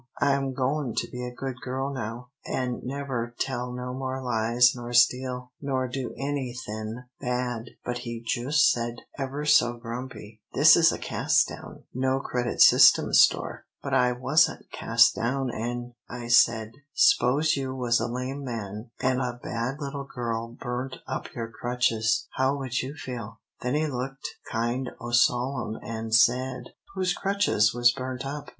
[0.19, 4.93] I'm goin' to be a good girl now, an' never tell no more lies nor
[4.93, 10.97] steal, nor do anythin' bad,' but he jus' said ever so grumpy, 'This is a
[10.97, 17.55] cast down, no credit system store,' but I wasn't cas' down, an' I said, 'S'pose
[17.55, 22.57] you was a lame man, an' a bad little girl burnt up your crutches, how
[22.57, 23.39] would you feel?
[23.61, 28.49] 'Then he looked kind o' solemn, an' said, 'Whose crutches was burnt up?'